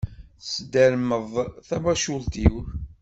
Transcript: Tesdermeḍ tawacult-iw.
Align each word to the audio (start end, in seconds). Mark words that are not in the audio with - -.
Tesdermeḍ 0.41 1.29
tawacult-iw. 1.67 2.55